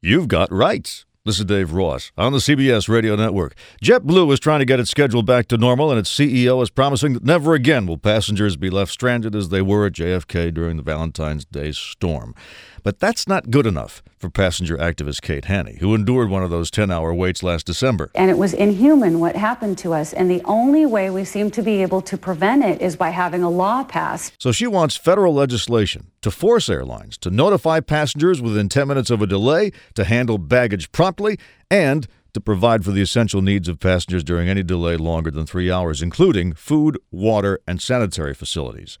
You've 0.00 0.28
got 0.28 0.52
rights. 0.52 1.04
This 1.28 1.40
is 1.40 1.44
Dave 1.44 1.74
Ross 1.74 2.10
on 2.16 2.32
the 2.32 2.38
CBS 2.38 2.88
Radio 2.88 3.14
Network. 3.14 3.54
JetBlue 3.84 4.32
is 4.32 4.40
trying 4.40 4.60
to 4.60 4.64
get 4.64 4.80
its 4.80 4.90
schedule 4.90 5.22
back 5.22 5.46
to 5.48 5.58
normal, 5.58 5.90
and 5.90 5.98
its 5.98 6.10
CEO 6.10 6.62
is 6.62 6.70
promising 6.70 7.12
that 7.12 7.22
never 7.22 7.52
again 7.52 7.86
will 7.86 7.98
passengers 7.98 8.56
be 8.56 8.70
left 8.70 8.90
stranded 8.90 9.36
as 9.36 9.50
they 9.50 9.60
were 9.60 9.84
at 9.84 9.92
JFK 9.92 10.54
during 10.54 10.78
the 10.78 10.82
Valentine's 10.82 11.44
Day 11.44 11.72
storm. 11.72 12.34
But 12.82 13.00
that's 13.00 13.28
not 13.28 13.50
good 13.50 13.66
enough 13.66 14.02
for 14.18 14.30
passenger 14.30 14.76
activist 14.78 15.20
Kate 15.20 15.44
Hanni, 15.44 15.76
who 15.78 15.94
endured 15.94 16.30
one 16.30 16.42
of 16.42 16.50
those 16.50 16.70
10 16.70 16.90
hour 16.90 17.12
waits 17.12 17.42
last 17.42 17.66
December. 17.66 18.10
And 18.14 18.30
it 18.30 18.38
was 18.38 18.54
inhuman 18.54 19.20
what 19.20 19.36
happened 19.36 19.78
to 19.78 19.92
us. 19.92 20.12
And 20.12 20.30
the 20.30 20.42
only 20.44 20.86
way 20.86 21.10
we 21.10 21.24
seem 21.24 21.50
to 21.52 21.62
be 21.62 21.82
able 21.82 22.00
to 22.02 22.16
prevent 22.16 22.64
it 22.64 22.80
is 22.80 22.96
by 22.96 23.10
having 23.10 23.42
a 23.42 23.50
law 23.50 23.84
passed. 23.84 24.32
So 24.38 24.52
she 24.52 24.66
wants 24.66 24.96
federal 24.96 25.34
legislation 25.34 26.10
to 26.22 26.30
force 26.30 26.68
airlines 26.68 27.16
to 27.18 27.30
notify 27.30 27.80
passengers 27.80 28.42
within 28.42 28.68
10 28.68 28.88
minutes 28.88 29.10
of 29.10 29.22
a 29.22 29.26
delay, 29.26 29.70
to 29.94 30.04
handle 30.04 30.38
baggage 30.38 30.90
promptly, 31.18 31.44
and 31.70 32.06
to 32.32 32.40
provide 32.40 32.84
for 32.84 32.92
the 32.92 33.00
essential 33.00 33.42
needs 33.42 33.68
of 33.68 33.80
passengers 33.80 34.22
during 34.22 34.48
any 34.48 34.62
delay 34.62 34.96
longer 34.96 35.30
than 35.30 35.46
three 35.46 35.70
hours, 35.70 36.02
including 36.02 36.52
food, 36.52 36.98
water, 37.10 37.58
and 37.66 37.80
sanitary 37.80 38.34
facilities. 38.34 38.98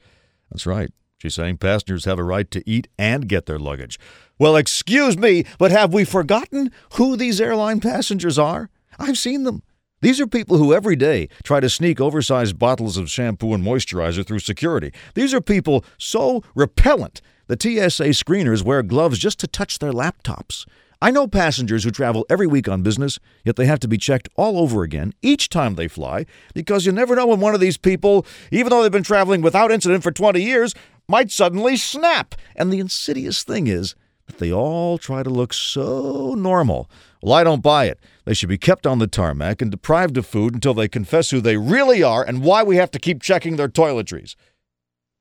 That's 0.50 0.66
right. 0.66 0.90
She's 1.18 1.34
saying 1.34 1.58
passengers 1.58 2.04
have 2.04 2.18
a 2.18 2.24
right 2.24 2.50
to 2.50 2.68
eat 2.68 2.88
and 2.98 3.28
get 3.28 3.46
their 3.46 3.58
luggage. 3.58 3.98
Well, 4.38 4.56
excuse 4.56 5.16
me, 5.16 5.44
but 5.58 5.72
have 5.72 5.92
we 5.92 6.04
forgotten 6.04 6.70
who 6.94 7.16
these 7.16 7.40
airline 7.40 7.80
passengers 7.80 8.38
are? 8.38 8.70
I've 8.98 9.18
seen 9.18 9.42
them. 9.42 9.62
These 10.00 10.20
are 10.20 10.28
people 10.28 10.58
who 10.58 10.72
every 10.72 10.94
day 10.94 11.28
try 11.42 11.58
to 11.58 11.68
sneak 11.68 12.00
oversized 12.00 12.56
bottles 12.56 12.96
of 12.96 13.10
shampoo 13.10 13.52
and 13.52 13.64
moisturizer 13.64 14.24
through 14.24 14.38
security. 14.38 14.92
These 15.14 15.34
are 15.34 15.40
people 15.40 15.84
so 15.98 16.44
repellent 16.54 17.20
the 17.48 17.56
TSA 17.58 18.10
screeners 18.10 18.62
wear 18.62 18.82
gloves 18.82 19.18
just 19.18 19.40
to 19.40 19.46
touch 19.46 19.78
their 19.78 19.92
laptops. 19.92 20.66
I 21.00 21.12
know 21.12 21.28
passengers 21.28 21.84
who 21.84 21.92
travel 21.92 22.26
every 22.28 22.48
week 22.48 22.68
on 22.68 22.82
business, 22.82 23.20
yet 23.44 23.54
they 23.54 23.66
have 23.66 23.78
to 23.80 23.88
be 23.88 23.98
checked 23.98 24.28
all 24.34 24.58
over 24.58 24.82
again 24.82 25.12
each 25.22 25.48
time 25.48 25.76
they 25.76 25.86
fly 25.86 26.26
because 26.54 26.86
you 26.86 26.90
never 26.90 27.14
know 27.14 27.26
when 27.28 27.38
one 27.38 27.54
of 27.54 27.60
these 27.60 27.76
people, 27.76 28.26
even 28.50 28.70
though 28.70 28.82
they've 28.82 28.90
been 28.90 29.04
traveling 29.04 29.40
without 29.40 29.70
incident 29.70 30.02
for 30.02 30.10
20 30.10 30.42
years, 30.42 30.74
might 31.08 31.30
suddenly 31.30 31.76
snap. 31.76 32.34
And 32.56 32.72
the 32.72 32.80
insidious 32.80 33.44
thing 33.44 33.68
is 33.68 33.94
that 34.26 34.38
they 34.38 34.52
all 34.52 34.98
try 34.98 35.22
to 35.22 35.30
look 35.30 35.52
so 35.52 36.34
normal. 36.34 36.90
Well, 37.22 37.32
I 37.32 37.44
don't 37.44 37.62
buy 37.62 37.84
it. 37.84 38.00
They 38.24 38.34
should 38.34 38.48
be 38.48 38.58
kept 38.58 38.84
on 38.84 38.98
the 38.98 39.06
tarmac 39.06 39.62
and 39.62 39.70
deprived 39.70 40.16
of 40.16 40.26
food 40.26 40.52
until 40.52 40.74
they 40.74 40.88
confess 40.88 41.30
who 41.30 41.40
they 41.40 41.56
really 41.56 42.02
are 42.02 42.24
and 42.24 42.42
why 42.42 42.64
we 42.64 42.74
have 42.74 42.90
to 42.90 42.98
keep 42.98 43.22
checking 43.22 43.54
their 43.54 43.68
toiletries. 43.68 44.34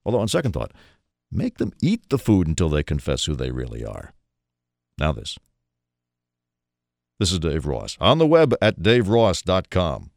Although, 0.03 0.21
on 0.21 0.27
second 0.27 0.53
thought, 0.53 0.71
make 1.31 1.59
them 1.59 1.71
eat 1.83 2.09
the 2.09 2.17
food 2.17 2.47
until 2.47 2.69
they 2.69 2.81
confess 2.81 3.25
who 3.25 3.35
they 3.35 3.51
really 3.51 3.85
are. 3.85 4.13
Now, 4.97 5.11
this. 5.11 5.37
This 7.19 7.31
is 7.31 7.39
Dave 7.39 7.65
Ross. 7.65 7.97
On 7.99 8.19
the 8.19 8.27
web 8.27 8.53
at 8.61 8.81
daveross.com. 8.81 10.11